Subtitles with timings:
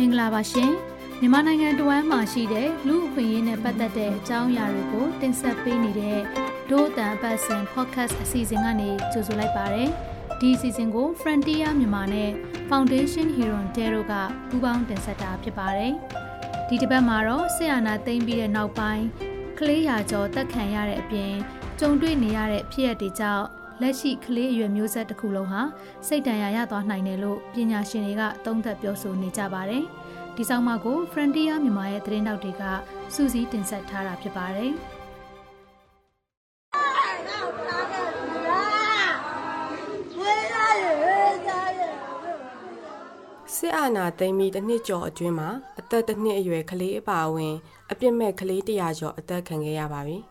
[0.00, 0.72] မင်္ဂလာပါရှင်
[1.20, 6.20] မြန်မာနိုင်ငံတဝမ်းမှာရှိတဲ့လူအခွင့်အရေးနဲ့ပတ်သက်တဲ့အကြောင်းအရာတွေကိုတင်ဆက်ပေးနေတဲ့
[6.70, 9.84] ဒို့အတန်ပတ်စင် podcast အစီအစဉ်ကနေကြိုဆိုလိုက်ပါရစေ
[10.40, 12.30] ဒီအစီအစဉ်ကို Frontier မြန်မာနဲ့
[12.70, 14.12] Foundation Hero Tero က
[14.48, 15.92] ပူးပေါင်းတင်ဆက်တာဖြစ်ပါတယ်
[16.68, 19.04] ဒီတစ်ပတ်မှာတော့ဆီယနာသိမ့်ပြီးတဲ့နောက်ပိုင်း
[19.58, 21.34] ကလေးရာကျော်တက်ခံရတဲ့အပြင်
[21.80, 23.46] ကြုံတွေ့နေရတဲ့ဖြစ်ရပ်တွေကြောင့်
[23.82, 25.62] လက်ရှိကလေးအရွယ်မျိုးဆက်တစ်ခုလုံးဟာ
[26.06, 29.84] စိတ်တန်ရာရသွားနိုင်တယ်လို့ပညာရှင်တွေကသုံးသပ်ပြောဆိုနေကြပါတယ်။
[30.36, 32.62] ဒီဆောင်မကို Frontier မြန်မာရဲ့သတင်းတောက်တွေက
[33.14, 34.72] စူးစီးတင်ဆက်ထားတာဖြစ်ပါတယ်။
[43.56, 47.54] စစ်အာဏာသိမ်းပြီးတစ်နှစ်ကျော်အတွင်းမှာအသက်တစ်နှစ်အရွယ်ကလေးအပါအဝင်
[47.90, 50.18] အပြစ်မဲ့ကလေးတရာကျော်အသက်ခံခဲ့ရပါပြီ။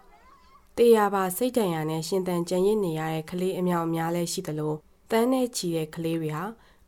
[0.78, 4.74] တေးရပါစိတ်တန်ရာနဲ့ရှင်တန်ကြံရစ်နေရတဲ့ကလေးအမြောက်အများလဲရှိသလို
[5.12, 6.44] တန်းနဲ့ချီတဲ့ကလေးတွေဟာ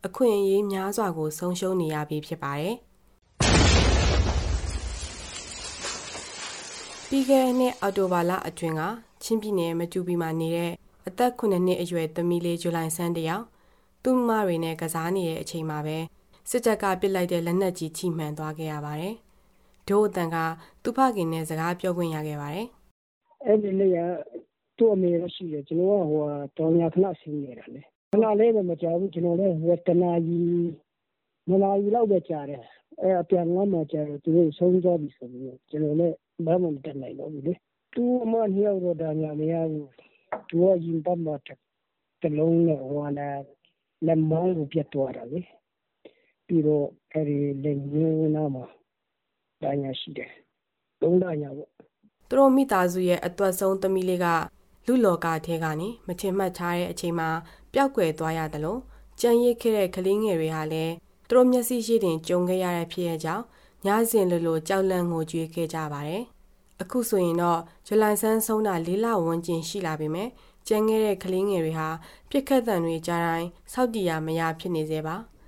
[0.06, 2.76] အခွင့်အရေးများစွာကိုဆုံးရှုံးနေရပြီဖြစ်ပါတယ်။
[7.08, 8.82] ပြီးခဲ့တဲ့နှစ်အောက်တိုဘာလအတွင်းက
[9.22, 10.72] ချင်းပြည်နယ်မတူပီမှာနေတဲ့
[11.08, 13.44] အသက်9နှစ်အရွယ်သမီးလေးဇူလိုင်ဆန်းတယောက်
[14.02, 15.98] သူ့မတွေနဲ့ကစားနေတဲ့အချိန်မှာပဲ
[16.50, 19.14] စစ်တပ်ကပစ်လိုက်တဲ့လက်နက်ကြီးထိမှန်သွားခဲ့ရပါတယ်။
[19.88, 20.36] ဒို့အတန်က
[20.82, 22.68] သူ့ဖခင်နဲ့စကားပြောခွင့်ရခဲ့ပါတယ်။
[23.46, 23.98] အဲ့ဒီနေ့က
[24.76, 26.24] သူ့အမေရရှိတယ်ကျွန်တော်ကဟို
[26.56, 27.80] တောင်ရခဏဆင်းနေတာလေ
[28.12, 30.70] ခဏလေးပဲမကြောက်ဘူးကျွန်တော်လည်းဟိုတနာကြီး
[31.48, 32.62] မလာကြီးလောက်ပဲကြားတယ်
[33.00, 37.52] အဲ့အပြန်လာမှကြားတယ်သူတို့ဆုံးသွားပြီဆိုပြီးကျွန်တော်လည်းဘာမှမတတ်နိုင်တော့ဘူးလေ
[37.94, 39.88] သူ့အမနှစ်ယောက်တော့ဒါမှမရဘူး
[40.48, 41.32] သူကရင်ပတ်မှ
[42.22, 43.28] တလုံးနဲ့ဟိုလာ
[44.06, 45.40] လက်မောင်းကိုပြတ်သွားတာလေ
[46.46, 48.64] ပြီးတော့အဲ့ဒီလက်ညှိုးနားမှာ
[49.62, 50.30] ဒါညာရှိတယ်
[51.00, 51.70] သုံးဒါညာပေါ့
[52.32, 54.26] သူတို့မိသားစုရဲ့အသွက်ဆုံးသမီးလေးက
[54.86, 57.28] လူလောကထဲကနေမချင်မှတ်ထားတဲ့အချိန်မှာ
[57.72, 58.80] ပျောက်ကွယ်သွားရတယ်လို့
[59.20, 60.92] ကြံရစ်ခဲ့တဲ့ကလေးငယ်တွေဟာလည်း
[61.28, 63.44] သူတို့မျက်စိရှိတင်ကြုံခဲ့ရတဲ့ဖြစ်ရကြောင်း
[63.86, 66.22] ညစဉ်လိုလိုကြောက်လန့်ငိုကြွေးခဲ့ကြပါတယ်။
[66.82, 70.28] အခုဆိုရင်တော့ဇူလိုင်ဆန်းဆုံးတာလေးလဝန်းကျင်ရှိလာပြီမဲ့
[70.68, 71.88] ကျန်ခဲ့တဲ့ကလေးငယ်တွေဟာ
[72.30, 75.16] ပြစ်ခတ်တံတွေကြားတိုင်းစောက်တီရမရဖြစ်နေသေးပါ။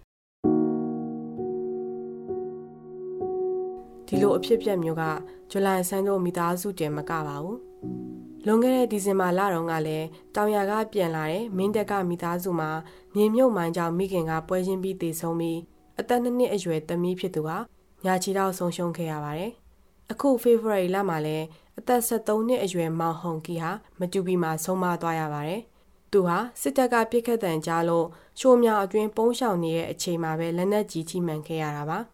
[4.06, 5.02] ဒီလိုအဖြစ်ပြက်မျိုးက
[5.50, 7.58] ဇူလိုင်ဆန်းတို့မိသားစုတင်မကပါဘူး။
[8.46, 12.70] လွန်ခဲ့တဲ့ဒီဇင်ဘာလတုန်းကလည်းတောင်ယာကပြန်လာတဲ့မင်းတက်ကမိသားစုမှာ
[13.14, 15.58] မြေမြုပ်မိုင်းကြောင့်မိခင်ကပွဲချင်းပြီးတည်ဆုံးပြီး
[16.00, 17.58] အသက်နှစ်နှစ်အရွယ်သမီးဖြစ်သူဟာ
[18.04, 19.52] ညာချီတော့ဆုံးရှုံးခဲ့ရပါတယ်။
[20.12, 21.46] အခု February လမှာလည်း
[21.78, 25.60] အသက်73နှစ်အရွယ်မောင်ဟုန်ကီဟာမတူပီမှာဆုံးမသွားရပါတယ်။
[26.12, 28.06] သူဟာစစ်တပ်ကပြစ်ခတ်တံကြားလို့
[28.40, 32.00] ရှိုးမြောင်အတွင်းပုန်းရှောင်နေတဲ့အချိန်မှာပဲလက်နက်ကြီးထိမှန်ခဲ့ရတာပါ။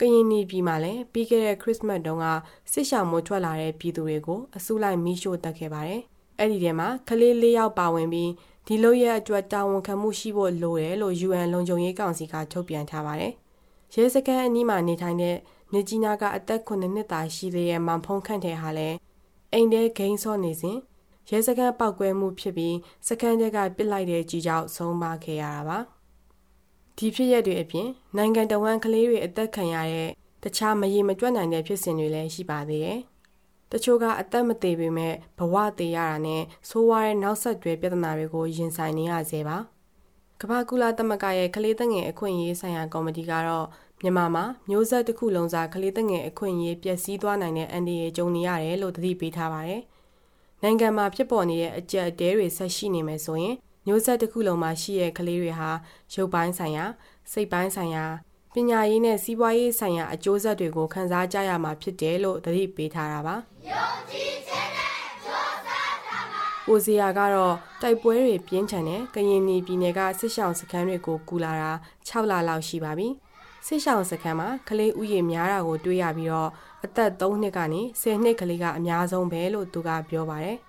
[0.00, 2.26] ကရင်နီပြည်မှာလည်းပြီးခဲ့တဲ့ခရစ်စမတ်တုန်းက
[2.72, 6.00] စစ်ရှောင်မိုးထွက်လာတဲ့ပြည်သူတွေကိုအစုလိုက်မီးရှို့တက်ခဲ့ပါတယ်။
[6.38, 8.30] အဲ့ဒီထဲမှာကလေး၄ယောက်ပါဝင်ပြီး
[8.66, 13.32] ဒီလိုရဲ့အတွက်တာဝန်ခံမှုရှိဖို့လိုတယ်လို့ UN လုံခြုံရေးကောင်စီကထုတ်ပြန်ထားပါတယ်။
[13.94, 15.36] ရဲစခန်းအနီးမှာနေထိုင်တဲ့
[15.72, 18.96] မြကြီးနာကအသက်9နှစ်သားရှိသေးတဲ့မောင်ဖုံးခန့်တဲ့ဟာလည်း
[19.52, 20.78] အိမ်ထဲဂိမ်းဆော့နေစဉ်
[21.30, 22.76] ရဲစခန်းပောက်ကွဲမှုဖြစ်ပြီး
[23.08, 25.78] စခန်းတက်ကပစ်လိုက်တဲ့ကြီးကြောင့်ဆုံးပါခဲ့ရတာပါ။
[26.98, 30.10] ဒီဖြစ်ရက်တွေအပြင်နိုင်ငံတော်ဝန်ကလေးတွေအသက်ခံရတဲ့
[30.42, 32.98] တခြားမရေမတွက်နိုင်တဲ့ဖြစ်စဉ်တွေလည်းရှိပါသေးတယ်။
[33.72, 39.56] တချို့ကအသက်မသေးပေမဲ့ဘဝသေးရတာနဲ့ဆိုးဝါးတဲ့နောက်ဆက်တွဲပြဿနာတွေကိုရင်ဆိုင်နေရစေပါ။
[40.40, 43.66] ကမ္ဘာကူလာသမဂ္ဂရဲ့ကလေးသက်ငယ်အခွင့်အရေးဆိုင်ရာကော်မတီကတော့
[44.02, 49.82] မြန်မာမှာမျိုးဆက်တစ်ခုလုံးစားကလေးသက်ငယ်အခွင့်အရေးပျက်စီးသွားနိုင်တဲ့အန္တရာယ်ကြုံနေရတယ်လို့သတိပေးထားပါတယ်။
[50.62, 53.54] နိုင်ငံမှာဖြစ်ပေါ်နေတဲ့အကြက်အတဲတွေဆက်ရှိနေမယ်ဆိုရင်
[53.86, 55.70] မျိုးဆက်တစ်ခုလုံးမှာရှိတဲ့ကလေးတွေဟာ
[56.14, 56.84] ရုပ်ပိုင်းဆိုင်ရာ
[57.32, 58.04] စိတ်ပိုင်းဆိုင်ရာ
[58.54, 63.36] ပညာရေးနဲ့စီးပွားရေးဆိုင်ရာအကျိုးဆက်တွေကိုခံစားကြရမှာဖြစ်တယ်လို့သတိပေးထားတာပါ။
[63.70, 64.92] ယုံကြည်ခြင်းနဲ့
[65.24, 66.18] ကြိုးစားတာပါ။
[66.66, 71.70] ကိုစီယာကတော့တိုက်ပွဲတွေပြင်းထန်တဲ့ကရင်နီပြည်နယ်ကစစ်ရှောင်းစခန်းတွေကိုကူလာတာ
[72.08, 73.08] 6လလောက်ရှိပါပြီ။
[73.66, 76.50] စစ်ရှောင်းစခန်းမှာကလေးဥယျာဉ်များတာကိုတွေ့ရပြီးတော့
[76.84, 80.58] အသက်3နှစ်ကနေ10နှစ်ကလေးကအများဆုံးပဲလို့သူကပြောပါတယ်။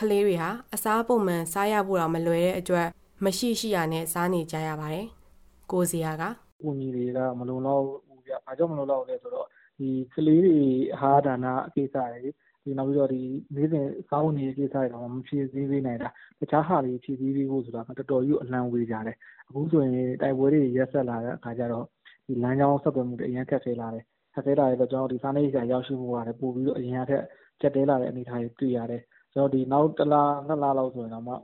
[0.00, 2.88] ကလေးတွေဟာအစားပုံမှန်စားရဖို့တော့မလွယ်တဲ့အတွက်
[3.24, 5.06] မရှိရှိရနဲ့စားနေကြရပါတယ်။
[5.70, 6.22] ကိုစီယာက
[6.62, 9.46] ကိုကြီးတွေကမလုံလောက်ဘူးဗျ။ဘာကြောင့်မလုံလောက်လဲဆိုတော့
[9.78, 10.60] ဒီကလေးတွေ
[11.00, 12.30] ဟာဒါနအကိစ္စတွေ
[12.64, 13.20] ဒီနောက်ပြီးတော့ဒီ
[13.54, 16.08] နေ့စဉ်စားဝင်နေတဲ့ကိစ္စတွေတော့မဖြည့်ဆည်းပေးနိုင်တာ
[16.40, 19.16] တခြားဟာတွေဖြည့်ဆည်းပေးဖို့ဆိုတာတော်တော်ကြီးအလံဝေးကြတယ်
[19.48, 19.92] အခုဆိုရင်
[20.22, 21.84] တိုက်ပွဲတွေရက်ဆက်လာတဲ့အခါကျတော့
[22.26, 24.04] ဒီလမ်းကြောင်းဆက်သွယ်မှုတွေအရင်ခက်ခဲလာတယ်
[24.34, 27.24] ခက်ခဲလာတဲ့အတွက်ကျွန်တော်ဒီစားနေကြရောက်ရှိဖို့ရတယ်ပို့ပြီးတော့အရင်ကထက်
[27.60, 29.02] ကျက်တဲလာတဲ့အနေအထားတွေတွေ့ရတယ်
[29.34, 30.14] ကျွန်တော်ဒီနောက်တစ်လ
[30.46, 31.34] နှစ်လလောက်ဆိုရင်တော့မှ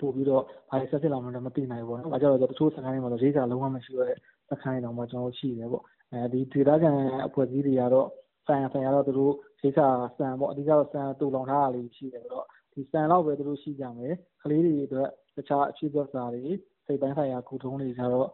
[0.00, 4.18] ပို့ပြီးတော့ဘာတွေဆက်ဖြစ်လာမလဲမသိနိုင်ဘူးပေါ့နော်။ဘာကြောင့်လဲဆိုတော့တချို့စခန်းတွေမှာတော့ရိက္ခာလုံးဝမရှိတော့တဲ့
[4.50, 5.82] စခန်းတွေတောင်မှကျွန်တော်တို့ရှိတယ်ပေါ့။
[6.12, 6.92] အဲဒီဒေသခံ
[7.26, 8.08] အဖွဲ့အစည်းတွေကတော့
[8.46, 9.32] ဆိုင်ရာဆိုင်ရာတော့သူတို့
[9.62, 16.42] ရိက္ခာဆန်ပေါ့အဓိကတော့ဆန်တူလောင်ထားတာလေးရှိတယ်ဆိုတော့ဒီဆန်လောက်ပဲသူတို့ရှိကြမယ်။ကလေးတွေအတွက်တခြားအခြေခံစာတွေ
[16.86, 18.28] စိတ်ပိုင်းဆိုင်ရာကုထုံးတွေကျတော့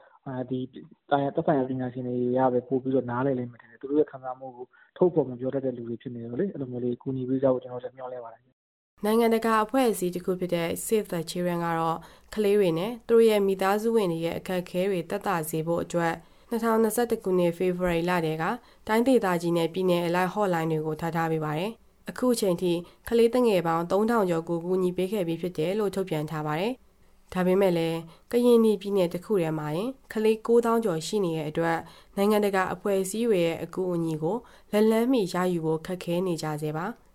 [0.51, 0.61] ဒီ
[1.11, 4.67] တိုင်တက်ဆိုင်ရာပညာရှင်တွေရပဲပို့ပြီးတော့နားလည်လိမ့်မယ်တယ်သူတို့ရဲ့ခံစားမှုကို
[4.97, 8.50] ထုတ်ဖော်မပြောတတ်တဲ့လူတွေဖြစ်နေတယ်လေအဲ့လိုမျိုးလေးကူညီပေးကြဖို့ကျွန်တော်တို့မျှော်လင့်ပါတယ်
[9.05, 11.99] နိုင်ငံတကာအဖွဲ့အစည်းတစ်ခုဖြစ်တဲ့ Save the Children ကတော့
[12.35, 16.15] ကလေးတွေနဲ့သူတို့ရဲ့မိသားစုဝင်တွေရဲ့အခက်အခဲတွေတက်တာစေဖို့အတွက်
[16.51, 18.45] 2021ခုနှစ် February လတည်းက
[18.89, 21.71] တိုင်းဒေသကြီးနဲ့ပြည်내အလိုက် hotline တွေကိုထားထားပေးပါတယ်။
[22.11, 22.73] အခုအချိန်ထိ
[23.09, 26.73] ကလေးတငယ်ပေါင်း3000ကျော်ကိုကူညီပေးခဲ့ပြီးဖြစ်တယ်လို့ထုတ်ပြန်ထားပါတယ်။
[27.33, 27.99] ဒါပေမဲ့လည်း
[28.33, 31.79] ကရင်ပြည်ပြည်နယ်တစ်ခုထဲမှာရင်ကလေး9000ကျော်ရှိနေတဲ့အတွက်
[32.17, 34.37] နိုင်ငံတကာအဖွဲ့အစည်းတွေရဲ့အကူအညီကို
[34.73, 36.87] လက်လန်းမီရယူဖို့ခက်ခဲနေကြစေပါ။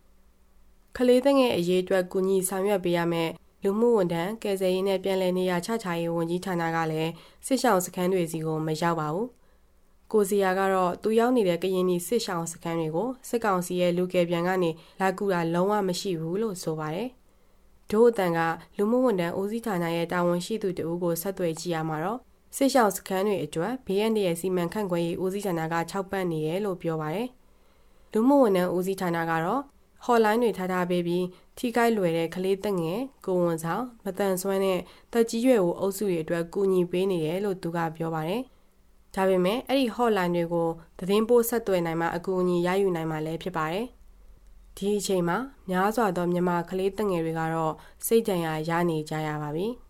[0.98, 3.32] ကလေးတငယ်အရေးအတွက်ကူညီဆောင်ရွက်ပေးရမယ့်
[3.64, 7.12] လူမှုဝန်ထမ်းကယ်ဆယ်ရေးနဲ့ပြည်내နေရာချချရေးဝန်ကြီးဌာနကလည်း
[7.46, 9.28] စစ်ဆောင်စခန်းတွေစီကိုမရောက်ပါဘူး။
[10.12, 17.10] ကိုစီယာကတော့သူရောက်နေတဲ့ကရင်ပြည်စစ်ဆောင်စခန်းတွေကိုစစ်ကောင်စီရဲ့လူကယ်ပြန်ကနေလာကူတာလုံးဝမရှိဘူးလို့ဆိုပါတယ်။
[17.92, 18.40] ဒို့အတန်က
[18.78, 22.20] လူမှုဝန်ထမ်းဦးစီးဌာနရဲ့တာဝန်ရှိသူတဦးကိုဆက်သွယ်ကြည့်ရမှာတော့
[22.56, 27.28] စစ်ဆောင်စခန်းတွေအတွက် BND ရဲ့စီမံခန့်ခွဲရေးဦးစီးဌာနက6ပတ်နေတယ်လို့ပြောပါတယ်။
[28.14, 29.62] လူမှုဝန်ထမ်းဦးစီးဌာနကတော့
[30.06, 31.26] ဟော်လိုင်းတွေထားထားပေးပြီး
[31.58, 34.80] ထိခိုက်လွယ်တဲ့ကလေးသက်ငယ်ကိုဝန်ဆောင်မတန်ဆွမ်းတဲ့
[35.14, 38.42] တက်ကြီးရွယ်ကိုအုပ်စုတွေအတွက်ကူညီပေးနေတယ်လို့သူကပြောပါတယ်။
[39.16, 40.68] ဒါပေမဲ့အဲ့ဒီ hotline တွေကို
[41.00, 43.86] သတင်းပို့ဆက်သွယ်နိုင်မှအကူအညီရယူနိုင်မှလည်းဖြစ်ပါတယ်။
[44.78, 45.38] ဒီအချိန်မှာ
[45.70, 47.74] များစွာသောမြန်မာကလေးသက်ငယ်တွေကတော့
[48.06, 49.68] စိတ်ကြံရရနေကြရပါပြီ။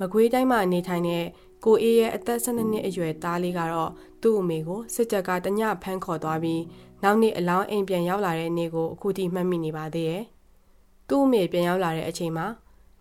[0.00, 1.24] မကွေးတိုင်းမှာနေထိုင်တဲ့
[1.64, 3.90] ကိုအေးရဲ့အသက်12နှစ်အရွယ်သားလေးကတော့
[4.22, 6.62] သူ့အမေကိုစစ်တပ်ကတညဖမ်းခေါ်သွားပြီး
[7.02, 10.24] နောက်နေ့အလောင်းအိမ်ပြန်ရောက်လာတဲ့နေ့ကိုအခုထိမှတ်မိနေပါသေးတယ်။
[11.08, 12.46] သူ့အမေပြန်ရောက်လာတဲ့အချိန်မှာ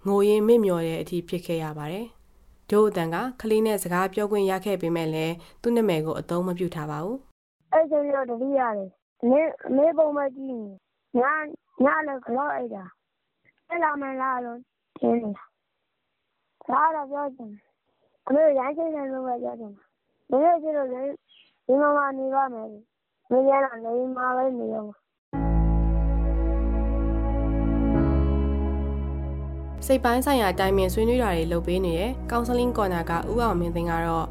[0.07, 2.05] ငိုရင်းမစ်မျောတဲ့အထိဖြစ်ခဲ့ရပါတယ်။
[2.69, 7.17] ဒို့အတန်ကကလေးနဲ့စကားပြောခွင့်ရခဲ့ပေမဲ့လည်းသူ့နာမည်ကိုအသုံးမပြုထားပါဘူး။
[7.73, 8.89] အဲ့ချိန်တော့တတိရတယ်။
[9.29, 9.41] နေ
[9.77, 10.55] နေပုံမကြည့်
[11.19, 11.21] ည
[11.83, 12.83] ညလည်းကြောက်အိတ်တာ။
[13.69, 14.59] အဲ့လာမလားလို့
[14.97, 15.43] ထင်နေတာ။
[16.69, 17.68] ဒါတော့ပြောချင်တယ်
[18.31, 19.83] အမေရိုင်းချိတ်တယ်လို့ပဲပြောချင်တာ။
[20.29, 21.01] မင်းတို့ကျတော့လေ
[21.65, 22.67] ဒီမှာမှနေပါမယ်။
[23.29, 24.85] မင်းကတော့နေမှာပဲနေရော
[29.85, 34.27] စိတ်ပိုင်းဆိုင်ရာတိုင်ပင်ဆွေးနွေးတာတွေလုပ်ပေးနေတဲ့ counseling corner ကဦးအောင်မင်းသိန်းကတော့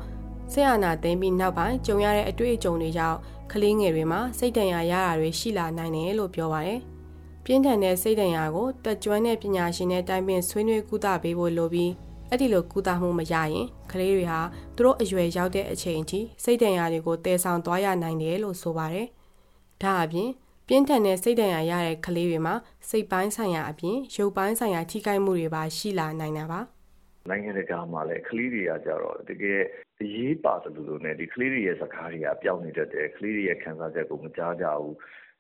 [0.53, 3.19] ဆရာနာသိမ်းပြီးနောက်ပိုင်းကြုံရတဲ့အတွေ့အကြုံတွေကြောင့်
[3.53, 6.81] ကလေးငယ်တွေမှာစိတ်တန်ရာရတာတွေရှိလာနိုင်တယ်လို့ပြောပါတယ်။
[7.45, 11.93] ပြင်းထန်တဲ့စိတ်တန်ရာကိုတက်ကြွတဲ့ပညာရှင်နဲ့တိုင်ပင်ဆွေးနွေးကုသပေးဖို့လိုပြီး
[12.31, 14.41] အဲ့ဒီလိုကုသမှုမရရင်ကလေးတွေဟာ
[14.77, 19.07] သူတို့အရွယ်ရောက်တဲ့အချိန်အထိစိတ်ဒဏ်ရာတွေကိုတည်ဆောင်သွားရနိုင်တယ်လို့ဆိုပါတယ်။
[19.83, 20.31] ဒါအပြင်
[20.67, 22.55] ပြင်းထန်တဲ့စိတ်ဒဏ်ရာရတဲ့ကလေးတွေမှာ
[22.89, 26.61] စိတ်ပိုင်းဆိုင်ရာအပြင်ရုပ်ပိုင်းဆိုင်ရာထိခိုက်မှုတွေပါရှိလာနိုင်တာပါ။
[27.29, 29.61] နိုင်ငံတကာမှာလည်းကလေးတွေကကြတော့တကယ်
[30.03, 34.97] အရေးပါတယ်လို့လို့ ਨੇ ဒီကလေးတွေရဲ့စကားတွေကပျောက်နေတတ်တယ်ကလေးတွေရဲ့ခံစားချက်ကိုမကြားကြဘူး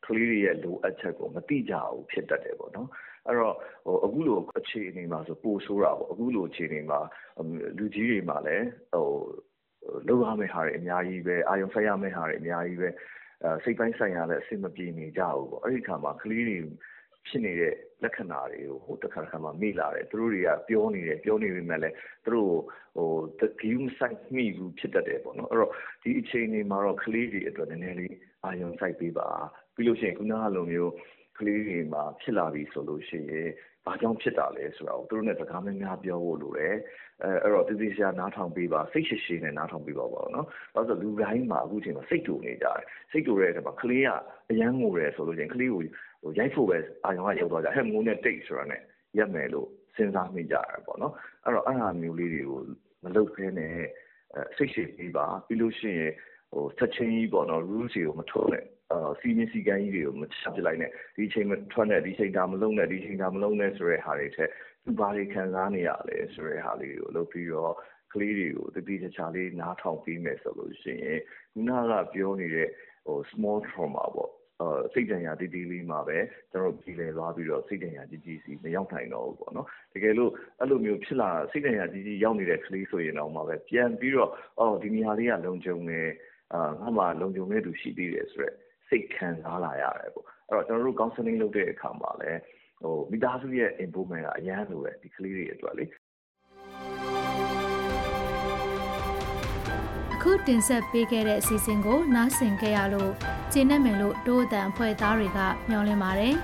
[0.06, 2.88] ကလေးတွေရဲ့လိုအပ်ချက်ကိုမသိကြဘူးဖြစ်တတ်တယ်ပေါ့နော်
[3.28, 3.54] အဲ့တော့
[3.84, 7.00] ဟိုအခုလိုအခြေအနေမှာဆိုပိုဆိုးတာပေါ့အခုလိုအခြေအနေမှာ
[7.78, 9.06] လူကြီးတွေမှာလည်းဟို
[10.06, 12.88] လောက်ရမယ့်ဟာတွေအများကြီးပဲအာယုံဆက်ရမယ့်ဟာတွေအများကြီးပဲ
[13.44, 16.58] အဲစိတ်ပိုင်းဆိုင်ရာလည်းအဆင်မပြေနေကြဘူးပေါ့အဲ့ဒီခါမှာကလေးတွေ
[17.28, 22.52] ဖြစ်နေတဲ့လက္ခဏာတွေကိုဟိုတစ်ခါတစ်ခါမှမေ့လာတယ်သူတို့တွေကပြောနေတယ်ပြောနေပေမဲ့လည်းသူတို့
[22.96, 23.10] ဟို
[23.60, 25.72] ဂီးမဆိုင်မိဘူးဖြစ်တတ်တယ်ပေါ့နော်အဲ့တော့
[26.02, 28.14] ဒီအချိန်တွေမှာတော့ကလေးတွေအတွက်နည်းနည်းလေး
[28.44, 29.28] အာယုံစိုက်ပေးပါ
[29.74, 30.92] ပြီးလို့ရှိရင်ခုနကလိုမျိုး
[31.38, 33.48] ကလေးတွေမှာဖြစ်လာပြီဆိုလို့ရှိရင်
[33.84, 36.76] ဘာကြောင့်ဖြစ်တာလဲဆိုတာကိုသူတို့နဲ့စကားများများပြောဖို့လိုတယ်
[37.22, 44.08] အဲအဲ့တော့တည်တည်ရှာနားထောင်ပေးပါစိတ်ရှိရှိနဲ့နားထောင်ပေးပါပါနော်ဘာလို့ဆိုလူတိုင်းမှာအခုချိန်မှာစိတ်တူနေကြတယ်စိတ်တူတဲ့အခါမှာကလေးက
[44.50, 45.82] အရန်ငိုတယ်ဆိုလို့ချင်းကလေးကို
[46.22, 48.80] ဟိုရိုက်ဖို့ပဲအာရုံကရောက်သွားကြဟဲ့ငိုနဲ့တိတ်ဆိုတာနဲ့
[49.18, 51.12] ရက်မယ်လို့စဉ်းစားမိကြတယ်ပေါ့နော်
[51.44, 52.60] အဲ့တော့အဲ့ဟာမျိုးလေးတွေကို
[53.04, 53.74] မလုပ်ခဲနဲ့
[54.56, 56.12] စိတ်ရှိပေးပါပြီးလို့ရှိရင်
[56.52, 64.50] ဟိုချက်ချင်းကြီးပေါ့နော် rules တွေကိုမထုတ်နဲ့ အာစီမင်းစီကန်းကြီးတွေကို မချပစ်လိုက်နဲ့ ဒီချိန်မထွက်နဲ့ ဒီချိန် ဒါမလုံးနဲ့ ဒီချိန် ဒါမလုံးနဲ့ ဆိုတဲ့ဟာတွေထက်
[64.84, 67.74] သူဘာတွေခံစားနေရလဲ ဆိုတဲ့ဟာလေးကို လုပ်ပြီးတော့
[68.12, 71.20] ကလေးတွေကိုတတိချာချာလေး နားထောင်ပြီးမယ်ဆိုလို့ရှိရင်
[71.52, 72.68] ခုနကပြောနေတဲ့
[73.06, 76.18] ဟို small trauma ပေါ့အာစိတ်ဒဏ်ရာတည်တည်လေးမှာပဲ
[76.52, 80.30] ကျွန်တော်ပြည်လည်သွားပြီးတော့ စိတ်ဒဏ်ရာကြီးကြီးစီမရောက်နိုင်တော့ဘူးပေါ့နော် တကယ်လို့
[80.60, 86.00] အဲ့လိုမျိုးဖြစ်လာ စိတ်ဒဏ်ရာကြီးကြီး ရောက်နေတဲ့ ကလေးဆိုရင်တော့မှပဲ ပြန်ပြီးတော့ အော် ဒီနေရာလေးက လုံခြုံနေ
[86.54, 88.56] အာငါမှလုံခြုံနေသူ ရှိသေးတယ်ဆိုတော့
[88.88, 92.40] စိတ်ခံစားလာရတယ်ပေါ့အဲ့တော့ကျွန်တော်တို့ counseling လုပ်တဲ့အခါမှာလည်း
[92.82, 95.84] ဟိုမိသားစုရဲ့ improvement ကအရန်လိုပဲဒီကလေးတွေအတွက်လေ
[100.14, 103.12] အခုတင်ဆက်ပေးခဲ့တဲ့အစီအစဉ်ကို နားဆင်ကြရလို့
[103.52, 106.34] ကျင်းနေမယ်လို့ဒို့အတန်ဖွဲ့သားတွေကမျှော်လင့်ပါတယ်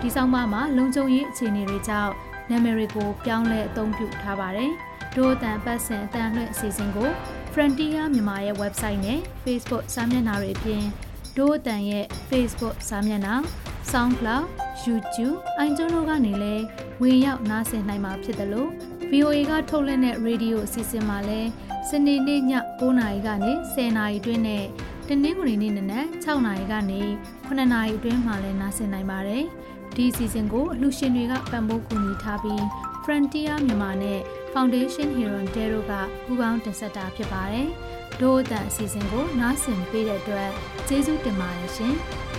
[0.00, 2.12] ဒီဆောင်မမှာလုံခြုံရေးအခြေအနေတွေကြောင့်
[2.50, 4.70] နာမည်တွေကိုပြောင်းလဲအသုံးပြုထားပါတယ်
[5.16, 7.08] ဒို့အတန်ပတ်စင်အတန်လွှင့်အစီအစဉ်ကို
[7.52, 10.84] Frontier မြန်မာရဲ့ website နဲ့ Facebook စာမျက်နှာတွေအပြင်
[11.36, 13.34] ဒို့အတန်ရဲ့ Facebook စာမျက်နှာ
[13.90, 14.44] SoundCloud
[14.86, 16.64] YouTube, iTunes တို့ကနေလည်း
[17.02, 18.70] ဝင်ရောက်နားဆင်နိုင်မှာဖြစ်တယ်လို့
[19.10, 21.48] VOA ကထုတ်လွှင့်တဲ့ရေဒီယိုအစီအစဉ်မှာလည်း
[21.88, 22.42] စနေနေ့ည
[22.80, 24.64] 9:00နာရီကနေ10:00နာရီအတွင်းနဲ့
[25.08, 27.02] တနင်္ဂနွေနေ့နနက်6:00နာရီကနေ
[27.46, 29.44] 9:00နာရီအတွင်းမှာလည်းနားဆင်နိုင်ပါတယ်။
[29.96, 32.62] ဒီအစီအစဉ်ကိုအလှူရှင်တွေကပံ့ပိုးကူညီထားပြီး
[33.04, 34.20] Frontier မြန်မာနဲ့
[34.52, 35.92] Foundation Hero Dero က
[36.24, 37.68] ပူးပေါင်းတင်ဆက်တာဖြစ်ပါတယ်။
[38.20, 40.50] ဒို့အတန်အစီအစဉ်ကိုနားဆင်ပေးတဲ့အတွက်
[40.88, 41.94] ကျေးဇူးတင်ပါတယ်ရှင်။